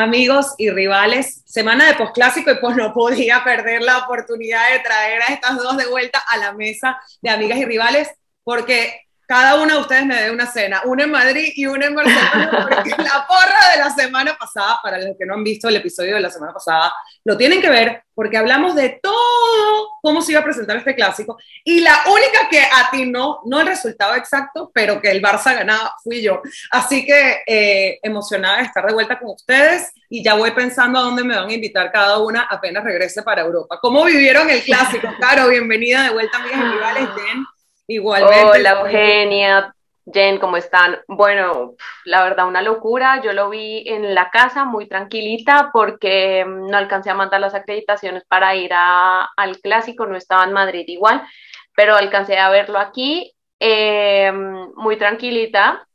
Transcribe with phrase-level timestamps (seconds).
[0.00, 1.42] Amigos y rivales.
[1.44, 5.76] Semana de postclásico y pues no podía perder la oportunidad de traer a estas dos
[5.76, 8.08] de vuelta a la mesa de amigas y rivales
[8.44, 11.94] porque cada una de ustedes me dé una cena, una en Madrid y una en
[11.94, 15.76] Barcelona, porque la porra de la semana pasada, para los que no han visto el
[15.76, 16.90] episodio de la semana pasada,
[17.24, 21.36] lo tienen que ver porque hablamos de todo cómo se iba a presentar este clásico
[21.62, 26.22] y la única que atinó, no el resultado exacto, pero que el Barça ganaba, fui
[26.22, 26.40] yo.
[26.70, 31.02] Así que eh, emocionada de estar de vuelta con ustedes y ya voy pensando a
[31.02, 33.78] dónde me van a invitar cada una apenas regrese para Europa.
[33.82, 35.06] ¿Cómo vivieron el clásico?
[35.20, 37.08] Caro, bienvenida de vuelta, amigas y rivales.
[37.14, 37.57] Jen.
[37.90, 38.44] Igualmente.
[38.44, 39.74] Hola Eugenia,
[40.04, 40.98] Jen, ¿cómo están?
[41.08, 41.74] Bueno,
[42.04, 43.22] la verdad, una locura.
[43.22, 47.54] Yo lo vi en la casa muy tranquilita porque mm, no alcancé a mandar las
[47.54, 51.26] acreditaciones para ir al clásico, no estaba en Madrid igual,
[51.74, 54.32] pero alcancé a verlo aquí eh,
[54.76, 55.86] muy tranquilita.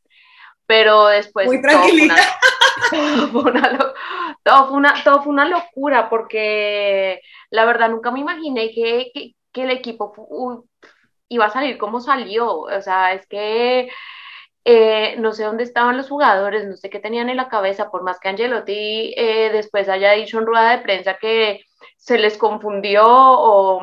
[0.65, 1.45] Pero después.
[1.45, 2.15] Muy tranquilita.
[2.89, 3.93] Todo fue, una,
[4.43, 9.63] todo, fue una, todo fue una locura porque la verdad nunca me imaginé que, que
[9.63, 10.11] el equipo
[11.35, 12.59] iba a salir como salió.
[12.59, 13.89] O sea, es que
[14.65, 18.03] eh, no sé dónde estaban los jugadores, no sé qué tenían en la cabeza, por
[18.03, 21.65] más que Angelotti eh, después haya dicho en rueda de prensa que
[21.97, 23.81] se les confundió o,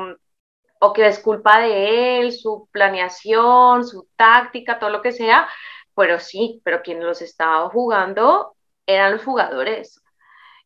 [0.81, 5.48] o que es culpa de él, su planeación, su táctica, todo lo que sea,
[5.95, 8.55] pero sí, pero quien los estaba jugando
[8.87, 10.03] eran los jugadores.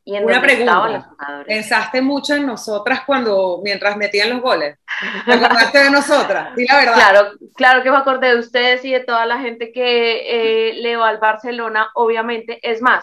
[0.06, 1.14] Y en Una pregunta,
[1.47, 4.78] ¿pensaste mucho en nosotras cuando, mientras metían los goles?
[5.24, 6.55] ¿Te acordaste de nosotras?
[6.55, 6.94] Di la verdad.
[6.94, 10.96] Claro, claro que me acordé de ustedes y de toda la gente que eh, le
[10.96, 12.58] va al Barcelona, obviamente.
[12.62, 13.02] Es más,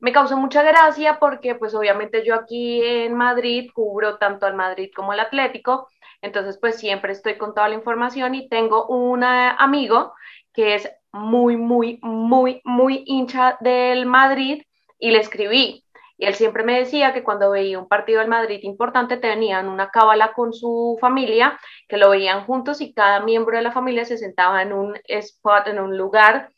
[0.00, 4.90] me causó mucha gracia porque pues obviamente yo aquí en Madrid cubro tanto al Madrid
[4.94, 5.88] como al Atlético,
[6.20, 10.12] entonces pues siempre estoy con toda la información y tengo un amigo
[10.52, 14.62] que es muy, muy, muy, muy hincha del Madrid
[14.98, 15.83] y le escribí,
[16.24, 19.90] y él siempre me decía que cuando veía un partido del Madrid importante tenían una
[19.90, 24.16] cábala con su familia, que lo veían juntos y cada miembro de la familia se
[24.16, 26.50] sentaba en un spot, en un lugar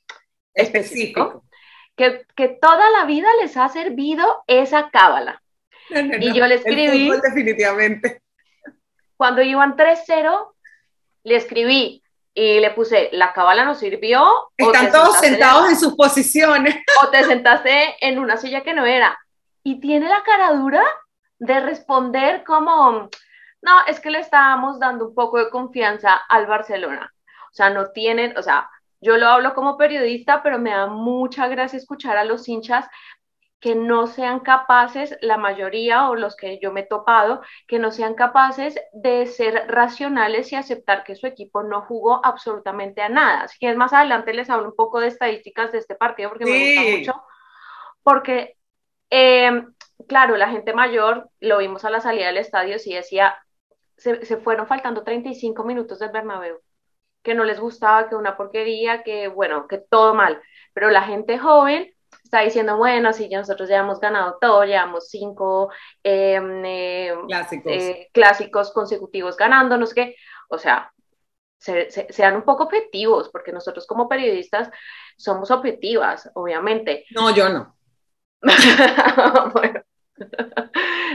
[0.54, 1.42] específico,
[1.96, 5.42] Que, que, toda la vida les ha servido esa cábala.
[5.90, 7.10] y yo le escribí...
[7.20, 8.22] definitivamente.
[9.16, 10.54] Cuando iban 3-0,
[11.24, 14.24] le escribí, y le puse, la cábala nos sirvió.
[14.56, 16.76] Están todos sentados en sus posiciones.
[17.02, 19.18] O te sentaste en una silla que no era
[19.66, 20.84] y tiene la caradura
[21.40, 23.08] de responder como,
[23.62, 27.12] no, es que le estábamos dando un poco de confianza al Barcelona.
[27.50, 31.48] O sea, no tienen, o sea, yo lo hablo como periodista, pero me da mucha
[31.48, 32.86] gracia escuchar a los hinchas
[33.58, 37.90] que no sean capaces, la mayoría o los que yo me he topado, que no
[37.90, 43.40] sean capaces de ser racionales y aceptar que su equipo no jugó absolutamente a nada.
[43.40, 46.76] Así que más adelante les hablo un poco de estadísticas de este partido porque me
[46.76, 47.24] gusta mucho,
[48.04, 48.56] porque
[49.10, 49.64] eh,
[50.08, 53.36] claro, la gente mayor, lo vimos a la salida del estadio, sí decía,
[53.96, 56.60] se, fueron faltando 35 minutos del Bernabéu,
[57.22, 60.40] que no les gustaba, que una porquería, que bueno, que todo mal,
[60.72, 65.70] pero la gente joven está diciendo, bueno, sí, nosotros ya hemos ganado todo, llevamos cinco
[66.02, 67.72] em, em, clásicos.
[67.72, 70.16] Eh, clásicos consecutivos ganándonos, que,
[70.48, 70.92] o sea,
[71.58, 74.70] sean un poco objetivos, porque nosotros como periodistas
[75.16, 77.04] somos objetivas, obviamente.
[77.10, 77.75] No, yo no.
[79.52, 79.82] bueno,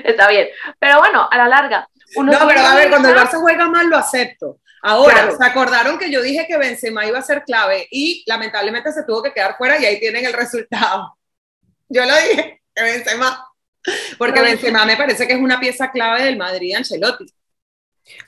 [0.04, 0.48] está bien.
[0.80, 1.90] Pero bueno, a la larga.
[2.16, 4.60] no, pero a ver, cuando el Barça juega mal lo acepto.
[4.84, 9.04] Ahora, se acordaron que yo dije que Benzema iba a ser clave y lamentablemente se
[9.04, 11.16] tuvo que quedar fuera y ahí tienen el resultado.
[11.90, 13.48] Yo lo dije, que Benzema.
[14.18, 17.26] Porque Benzema me parece que es una pieza clave del Madrid Ancelotti.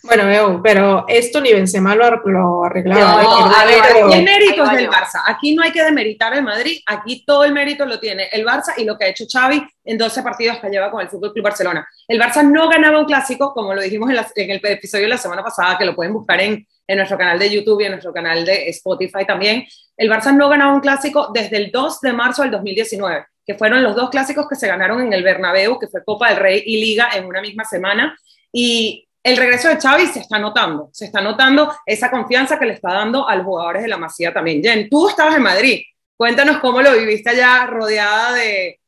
[0.03, 3.23] Bueno, pero esto ni Benzema lo, lo arreglaba.
[3.23, 5.21] No, a ver, aquí el mérito es del Barça.
[5.25, 8.73] Aquí no hay que demeritar el Madrid, aquí todo el mérito lo tiene el Barça
[8.75, 11.45] y lo que ha hecho Xavi en 12 partidos que lleva con el Fútbol Club
[11.45, 11.87] Barcelona.
[12.07, 15.41] El Barça no ganaba un clásico, como lo dijimos en, el episodio de la semana
[15.41, 18.43] pasada, que lo pueden buscar en, en nuestro canal de YouTube y en nuestro canal
[18.43, 19.65] de Spotify también.
[19.95, 23.83] El Barça no ganaba un clásico desde el 2 de marzo del 2019 que fueron
[23.83, 26.79] los dos clásicos que se ganaron en el Bernabéu, que fue Copa del Rey y
[26.79, 28.17] Liga en una misma semana.
[28.51, 32.73] Y el regreso de Xavi se está notando, se está notando esa confianza que le
[32.73, 34.61] está dando a los jugadores de la Masía también.
[34.61, 35.81] Jen, tú estabas en Madrid,
[36.17, 38.79] cuéntanos cómo lo viviste allá rodeada de,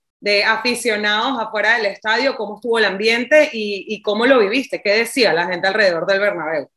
[0.44, 5.32] aficionados afuera del estadio, cómo estuvo el ambiente y, y, cómo lo viviste, qué decía
[5.34, 6.68] la gente alrededor del Bernabéu.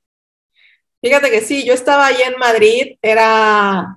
[1.01, 3.97] Fíjate que sí, yo estaba ahí en Madrid, era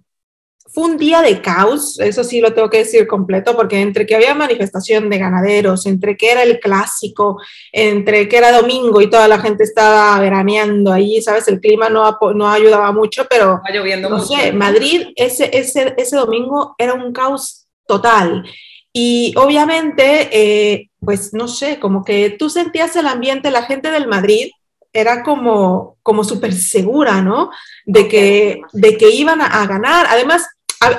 [0.74, 4.16] fue un día de caos, eso sí lo tengo que decir completo, porque entre que
[4.16, 7.38] había manifestación de ganaderos, entre que era el clásico,
[7.72, 11.48] entre que era domingo y toda la gente estaba veraneando ahí, ¿sabes?
[11.48, 13.62] El clima no, no ayudaba mucho, pero...
[13.74, 18.46] lloviendo no sé, Madrid ese, ese, ese domingo era un caos total.
[18.94, 24.08] Y obviamente, eh, pues no sé, como que tú sentías el ambiente, la gente del
[24.08, 24.52] Madrid
[24.94, 27.50] era como, como súper segura, ¿no?
[27.86, 30.06] De que, de que iban a, ganar.
[30.10, 30.46] Además,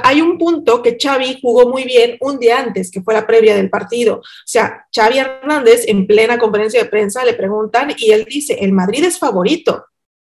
[0.02, 3.56] hay un punto que Xavi jugó muy bien un día antes, que fue la previa
[3.56, 4.16] del partido.
[4.16, 8.72] O sea, Xavi Hernández en plena conferencia de prensa le preguntan y él dice, el
[8.72, 9.86] Madrid es favorito.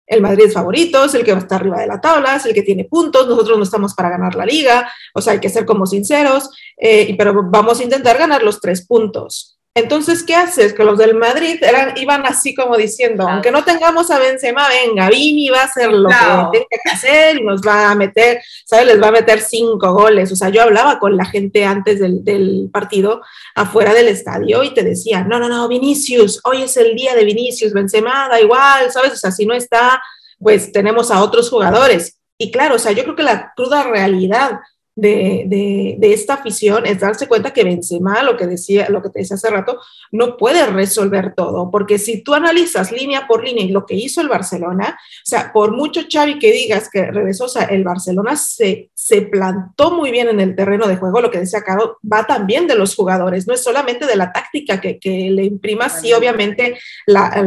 [0.07, 2.45] El Madrid es favorito, es el que va a estar arriba de la tabla, es
[2.45, 5.49] el que tiene puntos, nosotros no estamos para ganar la liga, o sea, hay que
[5.49, 9.54] ser como sinceros, eh, pero vamos a intentar ganar los tres puntos.
[9.77, 10.73] Entonces, ¿qué haces?
[10.73, 15.09] Que los del Madrid eran, iban así como diciendo, aunque no tengamos a Benzema, venga,
[15.09, 16.15] Vini va a hacer lo que
[16.53, 18.87] tiene que hacer y nos va a meter, ¿sabes?
[18.87, 20.31] Les va a meter cinco goles.
[20.31, 23.21] O sea, yo hablaba con la gente antes del, del partido
[23.57, 27.25] afuera del estadio y te decía, no, no, no, Vinicius, hoy es el día de
[27.25, 29.15] Vinicius, Benzema, da igual, ¿sabes?
[29.15, 30.01] O sea, si no está,
[30.39, 32.17] pues tenemos a otros jugadores.
[32.39, 34.61] Y claro, o sea, yo creo que la cruda realidad
[34.97, 39.37] de, esta afición es darse cuenta que Benzema, lo que decía, lo que te decía
[39.37, 39.81] hace rato,
[40.13, 44.21] no puede resolver todo, porque si tú analizas línea por línea y lo que hizo
[44.21, 48.37] el Barcelona, o sea, por mucho Xavi que digas que regresó, o sea, el Barcelona
[48.37, 52.25] se, se plantó muy bien en el terreno de juego, lo que decía Caro, va
[52.25, 56.79] también de los jugadores, no es solamente de la táctica que, le imprima, sí, obviamente
[57.07, 57.43] la,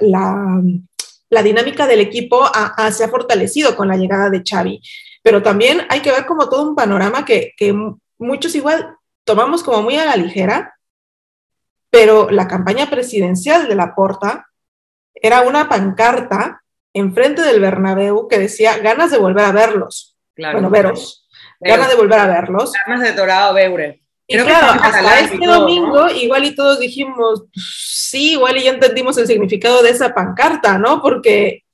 [0.00, 2.40] la, dinámica del equipo
[2.92, 4.80] se ha fortalecido con la llegada de Xavi
[5.22, 7.54] pero también hay que ver como todo un panorama que,
[8.18, 10.76] muchos igual tomamos como muy a la ligera,
[11.90, 14.46] pero la campaña presidencial de la Porta
[15.14, 20.16] era una pancarta enfrente del Bernabéu que decía ganas de volver a verlos.
[20.36, 21.28] bueno, veros.
[21.60, 22.72] Ganas de volver a verlos.
[22.86, 24.02] Ganas de Dorado Beure.
[24.26, 29.26] Y claro, hasta este domingo, igual y todos dijimos, sí, igual y ya entendimos el
[29.26, 31.02] significado de esa pancarta, ¿no?
[31.02, 31.64] Porque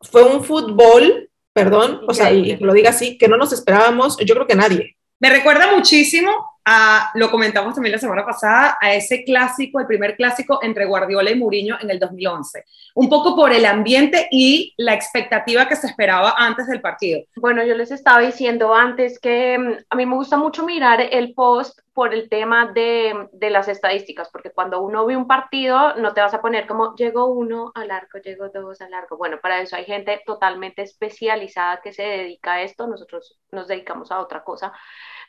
[0.00, 4.34] fue un fútbol perdón, o sea, y lo diga así, que no nos esperábamos, yo
[4.34, 4.96] creo que nadie.
[5.20, 6.30] Me recuerda muchísimo
[6.64, 11.30] a, lo comentamos también la semana pasada, a ese clásico, el primer clásico entre Guardiola
[11.30, 12.64] y Mourinho en el 2011.
[12.94, 17.20] Un poco por el ambiente y la expectativa que se esperaba antes del partido.
[17.36, 21.34] Bueno, yo les estaba diciendo antes que mm, a mí me gusta mucho mirar el
[21.34, 26.12] post por el tema de, de, las estadísticas, porque cuando uno ve un partido, no
[26.12, 29.16] te vas a poner como llegó uno al arco, llegó dos al arco.
[29.16, 34.10] Bueno, para eso hay gente totalmente especializada que se dedica a esto, nosotros nos dedicamos
[34.10, 34.72] a otra cosa,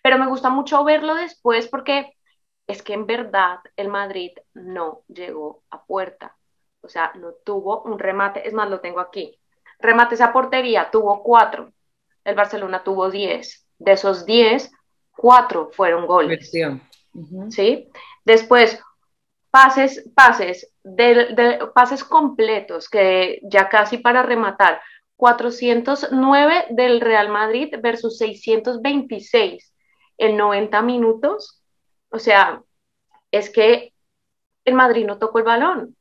[0.06, 2.13] pero me gusta mucho verlo después porque
[2.68, 6.38] es que en verdad el Madrid no llegó a puerta,
[6.81, 9.36] o sea, no tuvo un remate, es más, lo tengo aquí.
[9.80, 11.74] Remates a portería, tuvo cuatro,
[12.24, 14.72] el Barcelona tuvo diez, de esos diez,
[15.10, 16.51] cuatro fueron goles.
[17.50, 17.90] ¿Sí?
[18.24, 18.80] Después,
[19.50, 24.80] pases, pases, de, pases completos, que ya casi para rematar,
[25.16, 29.72] 409 del Real Madrid versus 626
[30.18, 31.62] en 90 minutos.
[32.10, 32.62] O sea,
[33.32, 33.94] es que
[34.64, 35.96] el Madrid no tocó el balón.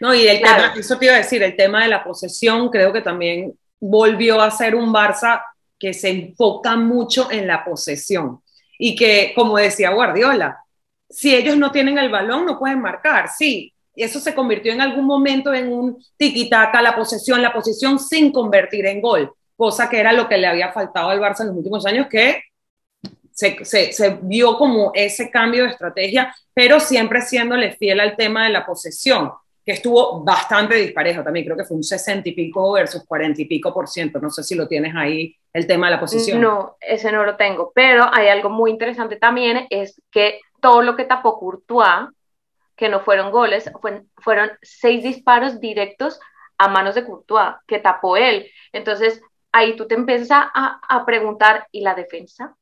[0.00, 2.92] No, y el tema, eso te iba a decir, el tema de la posesión, creo
[2.92, 5.42] que también volvió a ser un Barça
[5.78, 8.40] que se enfoca mucho en la posesión
[8.78, 10.64] y que, como decía Guardiola,
[11.10, 13.28] si ellos no tienen el balón, no pueden marcar.
[13.28, 18.32] Sí, eso se convirtió en algún momento en un tiki-taka, la posesión, la posición sin
[18.32, 21.56] convertir en gol, cosa que era lo que le había faltado al Barça en los
[21.56, 22.42] últimos años, que
[23.38, 28.66] se, vio como ese cambio de estrategia, pero siempre siéndole fiel al tema de la
[28.66, 29.30] posesión
[29.64, 33.44] que estuvo bastante disparejo también, creo que fue un 60 y pico versus 40 y
[33.44, 36.40] pico por ciento, no sé si lo tienes ahí, el tema de la posición.
[36.40, 40.96] No, ese no lo tengo, pero hay algo muy interesante también, es que todo lo
[40.96, 42.08] que tapó Courtois,
[42.76, 43.70] que no fueron goles,
[44.16, 46.18] fueron seis disparos directos
[46.56, 48.50] a manos de Courtois, que tapó él.
[48.72, 49.20] Entonces,
[49.52, 52.56] ahí tú te empiezas a, a preguntar, ¿y la defensa?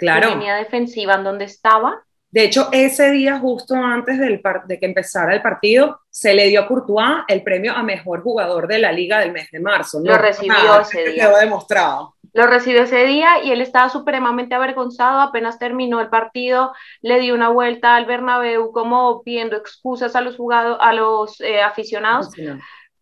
[0.00, 0.30] Claro.
[0.30, 2.02] ¿La línea defensiva en dónde estaba?
[2.30, 6.60] De hecho, ese día, justo antes del de que empezara el partido, se le dio
[6.60, 10.00] a Courtois el premio a mejor jugador de la liga del mes de marzo.
[10.02, 11.26] Lo recibió ese día.
[11.26, 12.14] Quedó demostrado.
[12.32, 15.20] Lo recibió ese día y él estaba supremamente avergonzado.
[15.20, 20.36] Apenas terminó el partido, le dio una vuelta al Bernabéu como pidiendo excusas a los
[20.36, 22.30] jugadores, a los eh, aficionados.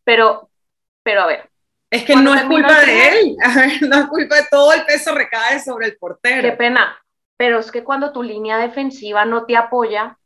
[0.05, 0.49] Pero,
[1.03, 1.51] pero a ver.
[1.91, 3.37] Es que no es culpa de él,
[3.89, 6.43] no es culpa de todo el peso recae sobre el portero.
[6.43, 6.99] Qué pena,
[7.37, 10.19] pero es que cuando tu línea defensiva no te apoya,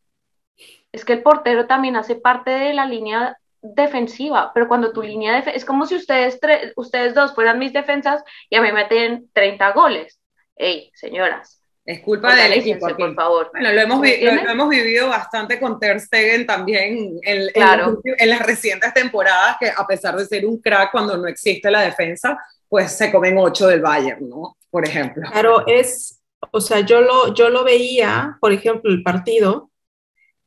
[0.90, 5.40] es que el portero también hace parte de la línea defensiva, pero cuando tu línea
[5.40, 6.40] de es como si ustedes,
[6.74, 10.20] ustedes dos fueran mis defensas y a mí me meten 30 goles.
[10.56, 11.61] Ey, señoras.
[11.84, 13.50] Es culpa del equipo, por favor.
[13.52, 18.46] Bueno, lo hemos, lo, hemos, vivido bastante con Ter Stegen también en, en, en, las
[18.46, 22.92] recientes temporadas, que a pesar de ser un crack cuando no existe la defensa, pues
[22.92, 24.56] se comen ocho del Bayern, ¿no?
[24.70, 25.28] Por ejemplo.
[25.28, 26.22] Claro, es,
[26.52, 29.70] o sea, yo lo, yo lo veía, por ejemplo, el partido,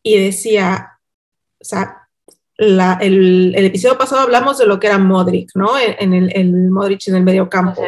[0.01, 0.99] y decía,
[1.59, 2.07] o sea,
[2.57, 5.77] el, episodio pasado hablamos de lo que era Modric, ¿no?
[5.77, 7.83] En, el, Modric en el medio campo.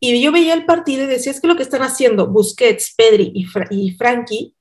[0.00, 3.30] Y yo veía el partido y decía, es que lo que están haciendo Busquets, Pedri
[3.34, 4.54] y, y Frankie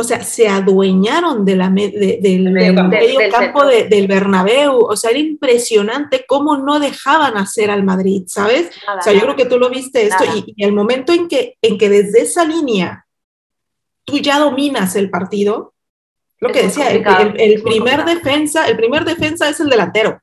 [0.00, 6.24] o sea, se adueñaron de la del, medio campo, del Bernabéu, o sea, era impresionante
[6.26, 8.70] cómo no dejaban hacer al Madrid, ¿sabes?
[8.98, 11.76] o sea, yo creo que tú lo viste esto y, el momento en que, en
[11.76, 13.06] que desde esa línea
[14.04, 15.74] tú ya dominas el partido,
[16.38, 20.22] lo que decía, el, primer defensa, el primer defensa es el delantero.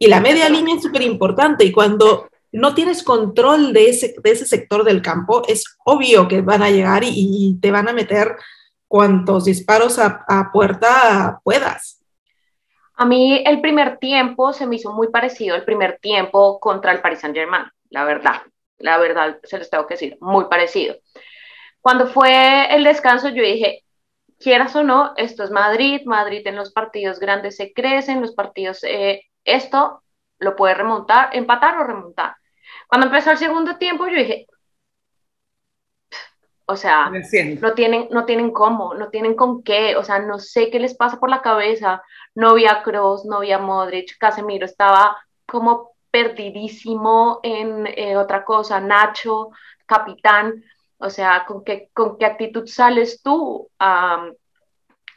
[0.00, 4.30] Y la media línea es súper importante y cuando no tienes control de ese, de
[4.30, 8.36] ese sector del campo, es obvio que van a llegar y, te van a meter
[8.86, 12.02] cuantos disparos a, puerta puedas.
[12.94, 17.00] A mí el primer tiempo se me hizo muy parecido al primer tiempo contra el
[17.00, 18.42] Paris Saint Germain, la verdad,
[18.78, 20.96] la verdad se les tengo que decir, muy parecido.
[21.80, 23.84] Cuando fue el descanso yo dije,
[24.38, 28.82] quieras o no, esto es Madrid, Madrid en los partidos grandes se crecen, los partidos,
[28.84, 30.02] eh, esto
[30.38, 32.36] lo puede remontar, empatar o remontar.
[32.88, 34.46] Cuando empezó el segundo tiempo, yo dije,
[36.66, 37.10] o sea,
[37.60, 40.94] no tienen, no tienen cómo, no tienen con qué, o sea, no sé qué les
[40.94, 42.02] pasa por la cabeza.
[42.34, 45.16] No había Kroos, no había Modric, Casemiro estaba
[45.46, 49.50] como perdidísimo en eh, otra cosa, Nacho,
[49.86, 50.62] capitán,
[50.98, 53.70] o sea, ¿con qué, con qué actitud sales tú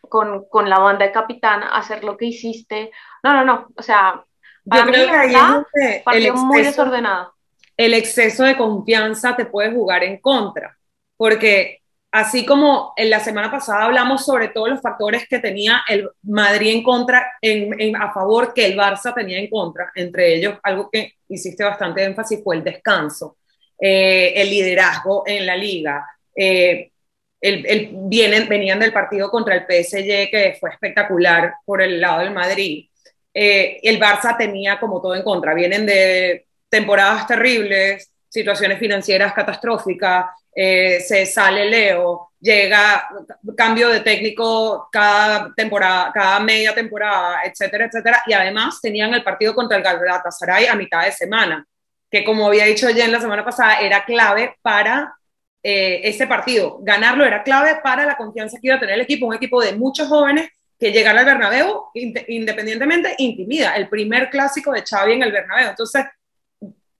[0.09, 2.91] con, con, la banda de capitán a hacer lo que hiciste?
[3.23, 4.23] No, no, no, o sea,
[4.63, 7.33] yo creo que ahí es el muy desordenado.
[7.77, 10.77] El exceso de confianza te puede jugar en contra,
[11.17, 11.79] porque
[12.11, 16.75] así como en la semana pasada hablamos sobre todos los factores que tenía el Madrid
[16.75, 21.13] en contra, en, a favor que el Barça tenía en contra, entre ellos algo que
[21.29, 23.37] hiciste bastante énfasis fue el descanso,
[23.79, 26.05] eh, el liderazgo en la liga.
[26.35, 26.91] Eh,
[27.39, 32.31] el, vienen, venían del partido contra el PSG que fue espectacular por el lado del
[32.31, 32.85] Madrid
[33.33, 35.53] eh, el Barça tenía como todo en contra.
[35.53, 40.25] Vienen de temporadas terribles, situaciones financieras catastróficas,
[40.55, 43.07] eh, se sale Leo, llega
[43.55, 48.23] cambio de técnico cada temporada, cada media temporada, etcétera, etcétera.
[48.25, 51.65] Y además tenían el partido contra el Galatasaray a mitad de semana,
[52.09, 55.13] que como había dicho Jen la semana pasada, era clave para
[55.61, 56.79] eh, ese partido.
[56.81, 59.73] Ganarlo era clave para la confianza que iba a tener el equipo, un equipo de
[59.73, 60.49] muchos jóvenes
[60.79, 63.75] que llegar al Bernabéu, independientemente, intimida.
[63.75, 65.69] El primer clásico de Xavi en el Bernabéu.
[65.69, 66.05] Entonces,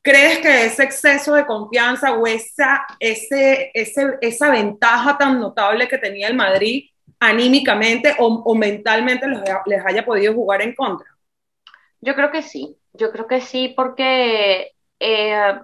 [0.02, 5.98] ¿crees que ese exceso de confianza o esa, ese, ese, esa ventaja tan notable que
[5.98, 6.90] tenía el Madrid
[7.20, 9.28] anímicamente o, mentalmente
[9.66, 11.08] les haya podido jugar en contra?
[12.00, 15.60] Yo creo que sí, yo creo que sí, porque eh,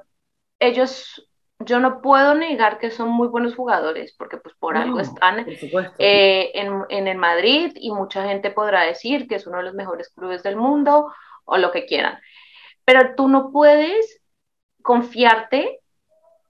[0.60, 1.28] ellos
[1.60, 5.46] yo no puedo negar que son muy buenos jugadores, porque pues por algo están
[5.98, 10.10] eh, en, el Madrid y mucha gente podrá decir que es uno de los mejores
[10.10, 11.12] clubes del mundo
[11.46, 12.20] o lo que quieran.
[12.86, 14.22] Pero tú no puedes
[14.88, 15.82] confiarte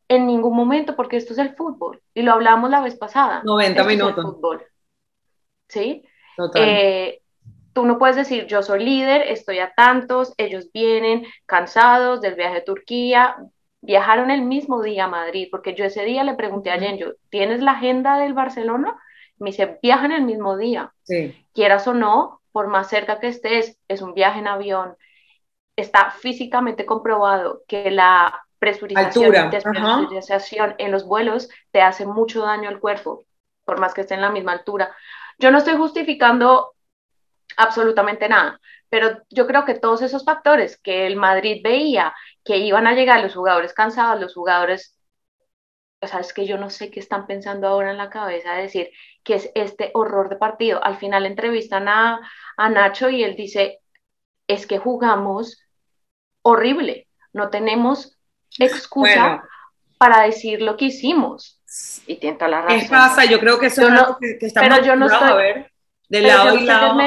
[0.07, 3.41] en ningún momento porque esto es el fútbol y lo hablamos la vez pasada.
[3.43, 4.23] 90 minutos.
[4.23, 4.63] fútbol.
[5.67, 6.03] ¿Sí?
[6.53, 7.19] Eh,
[7.73, 12.57] tú no puedes decir yo soy líder, estoy a tantos, ellos vienen cansados del viaje
[12.57, 13.37] a Turquía,
[13.81, 17.61] viajaron el mismo día a Madrid, porque yo ese día le pregunté a Jenjo, ¿tienes
[17.61, 18.99] la agenda del Barcelona?
[19.39, 20.93] Me dice, viajan el mismo día.
[21.55, 24.95] Quieras o no, por más cerca que estés, es un viaje en avión.
[25.77, 29.33] Está físicamente comprobado que la presurización
[30.77, 33.25] en los vuelos te hace mucho daño al cuerpo,
[33.63, 34.93] por más que esté en la misma altura.
[35.37, 36.73] Yo no estoy justificando
[37.57, 42.87] absolutamente nada, pero yo creo que todos esos factores que el Madrid veía que iban
[42.87, 44.97] a llegar los jugadores cansados, los jugadores,
[46.01, 48.63] o sea, es que yo no sé qué están pensando ahora en la cabeza de
[48.63, 48.89] decir
[49.23, 50.83] que es este horror de partido.
[50.83, 52.19] Al final entrevistan a,
[52.57, 53.79] Nacho y él dice,
[54.47, 55.59] es que jugamos
[56.51, 58.17] horrible, no tenemos
[58.57, 59.43] excusa
[59.97, 61.61] para decir lo que hicimos.
[62.07, 62.79] Y tiene la razón.
[62.79, 63.25] ¿Qué pasa?
[63.25, 65.71] Yo creo que eso es algo que, estamos pero yo no estoy, a ver
[66.09, 66.97] de lado y lado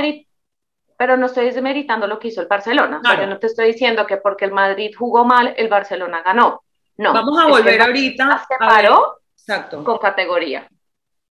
[0.96, 3.00] pero no estoy desmeritando lo que hizo el Barcelona.
[3.02, 6.62] yo no te estoy diciendo que porque el Madrid jugó mal, el Barcelona ganó.
[6.98, 7.14] No.
[7.14, 8.44] Vamos a volver ahorita.
[8.46, 9.82] Se paró Exacto.
[9.82, 10.68] con categoría.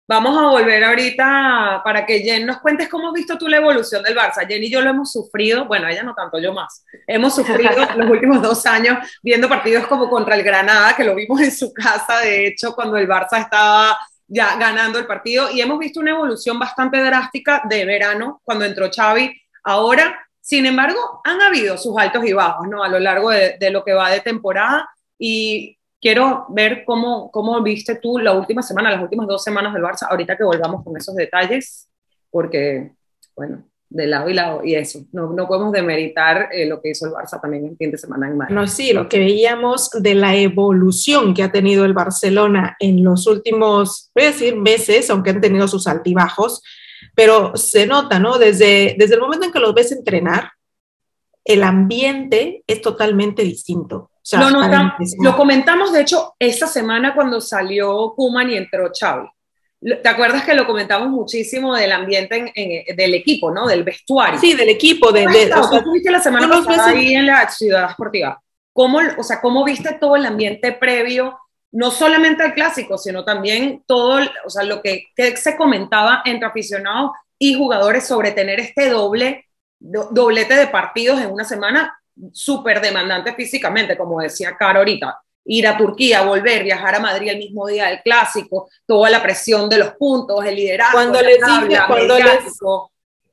[0.08, 4.02] Vamos a volver ahorita para que Jen nos cuentes cómo has visto tú la evolución
[4.02, 4.46] del Barça.
[4.48, 6.84] Jen y yo lo hemos sufrido, bueno, ella no tanto, yo más.
[7.06, 11.40] Hemos sufrido los últimos dos años viendo partidos como contra el Granada, que lo vimos
[11.42, 15.78] en su casa, de hecho, cuando el Barça estaba ya ganando el partido, y hemos
[15.78, 19.32] visto una evolución bastante drástica de verano, cuando entró Xavi,
[19.68, 22.82] Ahora, sin embargo, han habido sus altos y bajos, ¿no?
[22.82, 24.88] A lo largo de, lo que va de temporada
[25.18, 29.82] y quiero ver cómo, cómo viste tú la última semana, las últimas dos semanas del
[29.82, 31.88] Barça, ahorita que volvamos con esos detalles,
[32.30, 32.92] porque,
[33.36, 37.06] bueno, de lado y lado, y eso, no, no podemos demeritar eh, lo que hizo
[37.06, 38.54] el Barça también el fin de semana en Madrid.
[38.54, 43.26] No, sí, lo que veíamos de la evolución que ha tenido el Barcelona en los
[43.26, 46.62] últimos, voy a decir, meses, aunque han tenido sus altibajos,
[47.14, 48.38] pero se nota, ¿no?
[48.38, 50.52] Desde, desde el momento en que los ves entrenar,
[51.48, 54.10] el ambiente es totalmente distinto.
[54.32, 59.26] lo, lo comentamos, de hecho, esta semana cuando salió Kuman y entró Xavi.
[59.80, 63.66] ¿Te acuerdas que lo comentamos muchísimo del ambiente en, del equipo, ¿no?
[63.66, 64.38] Del vestuario.
[64.38, 65.10] Sí, del equipo.
[65.10, 68.42] De, de o sea, viste la semana pasada ahí en la ciudad esportiva.
[68.74, 71.38] ¿Cómo, o sea, ¿Cómo viste todo el ambiente previo,
[71.72, 76.48] no solamente al clásico, sino también todo, o sea, lo que, que se comentaba entre
[76.48, 79.47] aficionados y jugadores sobre tener este doble,
[79.78, 81.98] doblete de partidos en una semana
[82.32, 87.38] súper demandante físicamente, como decía Caro ahorita ir a Turquía, volver, viajar a Madrid el
[87.38, 90.92] mismo día del clásico, toda la presión de los puntos, el liderazgo.
[90.92, 92.58] Cuando, les, dije, cuando, les,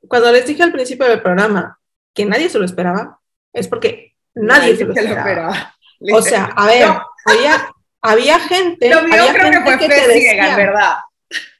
[0.08, 1.78] cuando les dije al principio del programa
[2.14, 3.20] que nadie se lo esperaba,
[3.52, 5.76] es porque nadie, se lo esperaba.
[6.14, 6.88] O sea, a ver,
[7.26, 8.92] había, había gente.
[8.92, 10.96] había gente que, te decía, ¿verdad?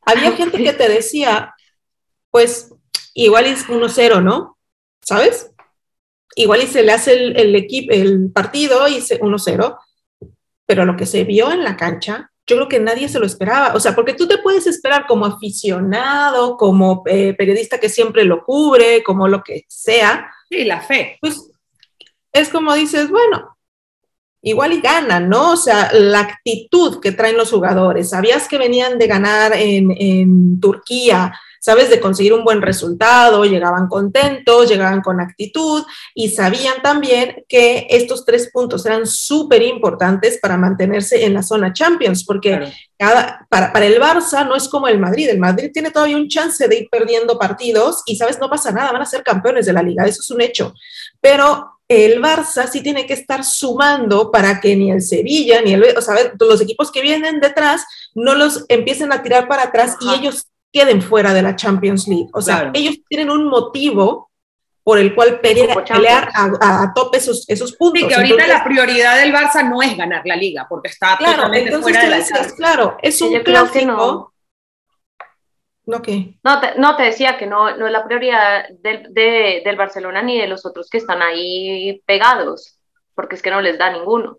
[0.07, 1.55] Había gente que te decía,
[2.31, 2.73] pues
[3.13, 4.56] igual es 1-0, ¿no?
[5.07, 5.51] ¿Sabes?
[6.35, 9.79] Igual y se le hace el, el, equipo, el partido y 1-0
[10.67, 13.75] pero lo que se vio en la cancha, yo creo que nadie se lo esperaba.
[13.75, 18.45] O sea, porque tú te puedes esperar como aficionado, como eh, periodista que siempre lo
[18.45, 20.31] cubre, como lo que sea.
[20.49, 21.19] Sí, la fe.
[21.21, 21.51] Pues
[22.33, 23.57] es como dices, bueno,
[24.43, 25.53] igual y ganan, ¿no?
[25.53, 28.11] O sea, la actitud que traen los jugadores.
[28.11, 31.33] Sabías que venían de ganar en, en Turquía,
[31.67, 31.91] ¿sabes?
[31.91, 35.83] De conseguir un buen resultado, llegaban contentos, llegaban con actitud
[36.15, 41.73] y sabían también que estos tres puntos eran súper importantes para mantenerse en la zona
[41.73, 45.91] Champions, porque cada, para, para, el Barça no es como el Madrid, el Madrid tiene
[45.91, 48.39] todavía un chance de ir perdiendo partidos y, ¿sabes?
[48.39, 50.73] No pasa nada, van a ser campeones de la liga, eso es un hecho,
[51.21, 55.97] pero el Barça sí tiene que estar sumando para que ni el Sevilla ni el,
[55.97, 60.15] o sea, los equipos que vienen detrás no los empiecen a tirar para atrás y
[60.15, 62.29] ellos queden fuera de la Champions League.
[62.35, 64.31] O sea, ellos tienen un motivo
[64.85, 68.03] por el cual pelear, a, tope esos, esos puntos.
[68.03, 71.45] Sí, que ahorita la prioridad del Barça no es ganar la liga, porque está claro,
[71.45, 74.35] totalmente fuera de la decías, Claro, es un clásico.
[75.87, 76.03] no.
[76.03, 76.39] qué?
[76.45, 80.23] No te, no, te decía que no, no es la prioridad del, de, del Barcelona
[80.23, 82.79] ni de los otros que están ahí pegados,
[83.15, 84.39] porque es que no les da ninguno.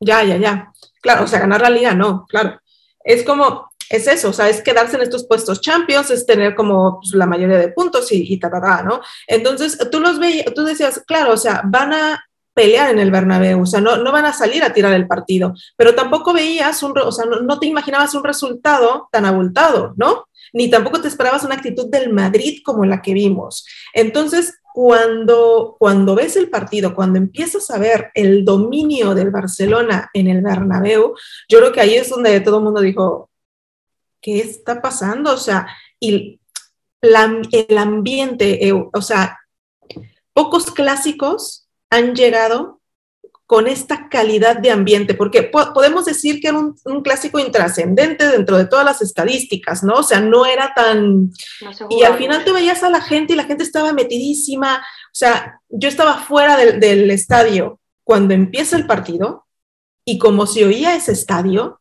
[0.00, 0.72] Ya, ya, ya.
[1.00, 2.60] Claro, o sea, ganar la liga no, claro.
[3.04, 7.00] Es como, es eso, o sea, es quedarse en estos puestos champions, es tener como
[7.00, 9.00] pues, la mayoría de puntos y, y ta, ta, ta, ¿no?
[9.26, 12.24] Entonces, tú los veías, tú decías, claro, o sea, van a
[12.54, 15.54] pelear en el Bernabéu, o sea, no, no van a salir a tirar el partido,
[15.76, 20.26] pero tampoco veías un, o sea, no, no te imaginabas un resultado tan abultado, ¿no?
[20.52, 23.64] Ni tampoco te esperabas una actitud del Madrid como la que vimos.
[23.92, 30.28] Entonces, cuando, cuando ves el partido, cuando empiezas a ver el dominio del Barcelona en
[30.28, 31.14] el Bernabéu,
[31.48, 33.27] yo creo que ahí es donde todo el mundo dijo,
[34.20, 35.32] ¿qué está pasando?
[35.32, 35.66] O sea,
[36.00, 36.40] y
[37.00, 39.38] el ambiente, eh, o sea,
[40.32, 42.78] pocos clásicos han llegado
[43.48, 48.66] con esta calidad de ambiente, porque podemos decir que era un, clásico intrascendente dentro de
[48.66, 49.94] todas las estadísticas, ¿no?
[49.94, 51.30] O sea, no era tan...
[51.88, 55.62] y al final te veías a la gente y la gente estaba metidísima, o sea,
[55.70, 59.46] yo estaba fuera del, del estadio cuando empieza el partido
[60.04, 61.80] y como se oía ese estadio,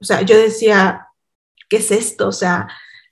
[0.00, 1.08] o sea, yo decía,
[1.72, 2.28] ¿qué es esto?
[2.28, 2.68] O sea,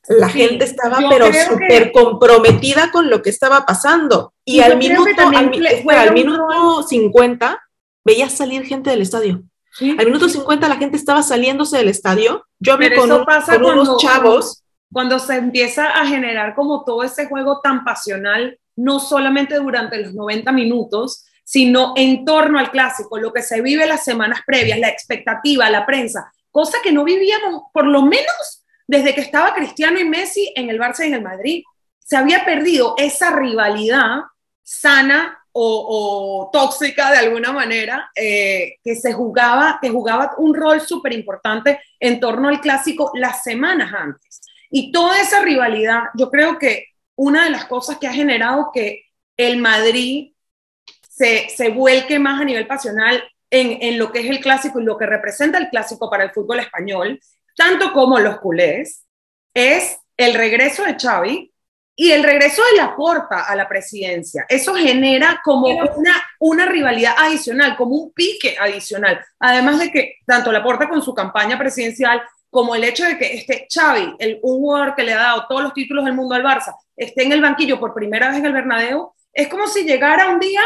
[0.06, 4.34] la gente estaba pero súper comprometida con lo que estaba pasando.
[4.44, 7.58] Y al minuto, al, minuto 50
[8.04, 9.42] veías salir gente del estadio.
[9.80, 12.44] al minuto 50 la gente estaba saliéndose del estadio.
[12.58, 14.62] Yo hablé con, unos chavos.
[14.92, 20.12] Cuando se empieza a generar como todo ese juego tan pasional, no solamente durante los
[20.12, 24.88] 90 minutos, sino en torno al clásico, lo que se vive las semanas previas, la
[24.88, 30.04] expectativa, la prensa cosa que no vivíamos, por lo menos desde que estaba Cristiano y
[30.04, 31.62] Messi en el Barça y en el Madrid.
[31.98, 34.22] Se había perdido esa rivalidad
[34.62, 41.12] sana o, tóxica de alguna manera, eh, que se jugaba, que jugaba un rol súper
[41.12, 44.40] importante en torno al clásico las semanas antes.
[44.70, 46.86] Y toda esa rivalidad, yo creo que
[47.16, 49.04] una de las cosas que ha generado que
[49.36, 50.32] el Madrid
[51.08, 54.96] se, se vuelque más a nivel pasional en, lo que es el clásico y lo
[54.96, 57.20] que representa el clásico para el fútbol español,
[57.56, 59.04] tanto como los culés,
[59.52, 61.52] es el regreso de Xavi
[61.96, 67.14] y el regreso de la porta a la presidencia, eso genera como una, una rivalidad
[67.18, 69.22] adicional, como un pique adicional.
[69.38, 73.34] Además de que tanto la porta con su campaña presidencial como el hecho de que
[73.34, 76.42] este Xavi, el, un jugador que le ha dado todos los títulos del mundo al
[76.42, 80.30] Barça, esté en el banquillo por primera vez en el Bernabéu, es como si llegara
[80.30, 80.62] un día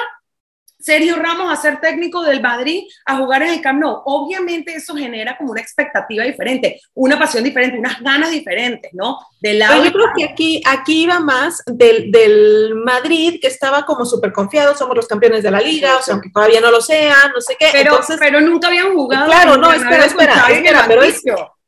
[0.84, 4.02] Sergio Ramos a ser técnico del Madrid a jugar en el Camp Nou.
[4.04, 9.18] Obviamente eso genera como una expectativa diferente, una pasión diferente, unas ganas diferentes, ¿no?
[9.40, 14.04] Del lado yo creo que aquí, aquí iba más del, del Madrid, que estaba como
[14.04, 17.32] súper confiado, somos los campeones de la liga, o sea, aunque todavía no lo sean,
[17.34, 17.68] no sé qué.
[17.72, 19.24] Pero, pero nunca habían jugado.
[19.24, 21.22] Claro, no, espera, espera, espera, pero es...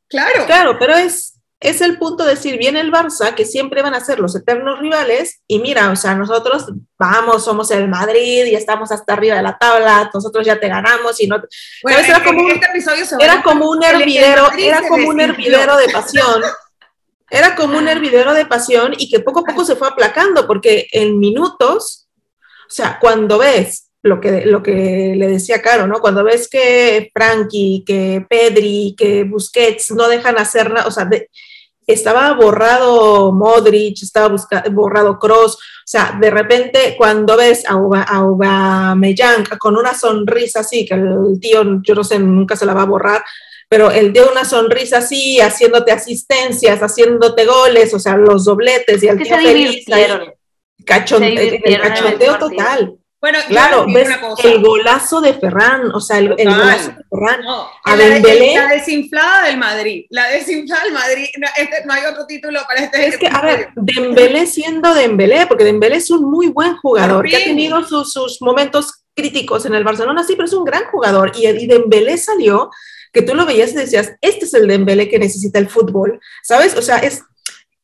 [0.09, 0.45] Claro.
[0.45, 3.99] Claro, pero es, es el punto de decir, viene el Barça, que siempre van a
[3.99, 6.65] ser los eternos rivales, y mira, o sea, nosotros
[6.99, 11.19] vamos, somos el Madrid y estamos hasta arriba de la tabla, nosotros ya te ganamos
[11.19, 11.41] y no...
[11.81, 16.43] Bueno, era, como un, este era como un hervidero, era como un hervidero de pasión.
[17.29, 20.87] Era como un hervidero de pasión y que poco a poco se fue aplacando, porque
[20.91, 22.07] en minutos,
[22.67, 25.99] o sea, cuando ves lo que, lo que le decía Caro, ¿no?
[25.99, 31.07] Cuando ves que Frankie, que Pedri, que Busquets no dejan hacer nada, o sea,
[31.85, 34.35] estaba borrado Modric, estaba
[34.71, 40.95] borrado Cross, o sea, de repente cuando ves a, Aubameyang con una sonrisa así, que
[40.95, 43.23] el tío, yo no sé, nunca se la va a borrar,
[43.69, 49.07] pero él dio una sonrisa así, haciéndote asistencias, haciéndote goles, o sea, los dobletes y
[49.07, 50.33] el tío feliz, el
[51.81, 52.97] cachondeo total.
[53.19, 54.09] Bueno, claro, ves
[54.43, 57.41] el golazo de Ferran, o sea, el, golazo de Ferran.
[57.43, 61.93] No, a la, Dembélé, la desinflada del Madrid, la desinflada del Madrid, no, este, no
[61.93, 63.07] hay otro título para este.
[63.07, 67.37] Es que, a ver, Dembélé siendo Dembélé, porque Dembélé es un muy buen jugador, que
[67.37, 71.31] ha tenido sus, sus, momentos críticos en el Barcelona, sí, pero es un gran jugador,
[71.35, 72.69] y, y Dembélé salió
[73.11, 76.75] que tú lo veías y decías, este es el Dembélé que necesita el fútbol, ¿sabes?
[76.75, 77.23] O sea, es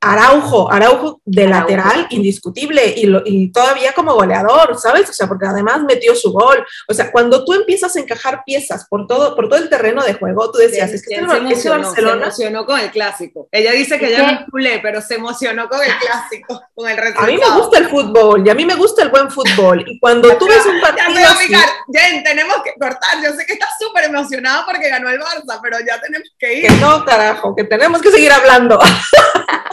[0.03, 5.09] Araujo, Araujo de lateral, indiscutible, y, y, todavía como goleador, ¿sabes?
[5.09, 6.65] O sea, porque además metió su gol.
[6.89, 10.15] O sea, cuando tú empiezas a encajar piezas por todo, por todo el terreno de
[10.15, 13.47] juego, tú decías, es que este se, emocionó, se emocionó con el clásico.
[13.49, 17.27] Ella dice que ella no culé, pero se emocionó con el clásico, con el resultado.
[17.27, 19.99] A mí me gusta el fútbol, y a mí me gusta el buen fútbol, y
[19.99, 21.53] cuando tú ves un partido ya así,
[21.93, 25.77] Jen, tenemos que cortar, yo sé que estás súper emocionada porque ganó el Barça, pero
[25.79, 26.67] ya tenemos que ir.
[26.67, 28.79] Que no, carajo, que tenemos que seguir hablando.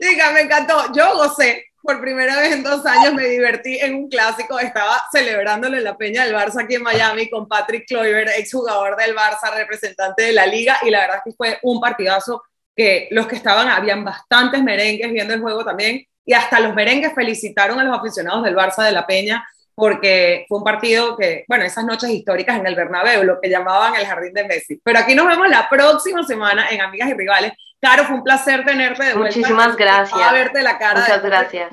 [0.00, 0.92] Diga, me encantó.
[0.94, 1.66] Yo gocé.
[1.82, 4.58] Por primera vez en dos años me divertí en un clásico.
[4.60, 9.52] Estaba celebrándole la peña del Barça aquí en Miami con Patrick Kluivert, exjugador del Barça,
[9.52, 10.78] representante de la liga.
[10.82, 12.44] Y la verdad es que fue un partidazo
[12.76, 16.06] que los que estaban, habían bastantes merengues viendo el juego también.
[16.24, 20.58] Y hasta los merengues felicitaron a los aficionados del Barça de la Peña porque fue
[20.58, 24.34] un partido que, bueno, esas noches históricas en el Bernabéu, lo que llamaban el jardín
[24.34, 24.80] de Messi.
[24.82, 27.52] Pero aquí nos vemos la próxima semana en Amigas y Rivales.
[27.80, 29.36] Caro, fue un placer tenerte de vuelta.
[29.36, 30.20] Muchísimas gracias.
[30.20, 31.00] A verte la cara.
[31.00, 31.70] Muchas gracias.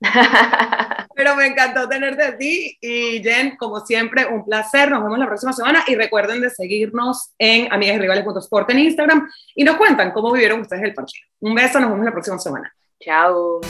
[1.14, 4.90] Pero me encantó tenerte a ti y Jen, como siempre, un placer.
[4.90, 9.76] Nos vemos la próxima semana y recuerden de seguirnos en amigasyrivales.sport en Instagram y nos
[9.76, 11.26] cuentan cómo vivieron ustedes el partido.
[11.40, 12.74] Un beso, nos vemos la próxima semana.
[13.00, 13.60] Chao.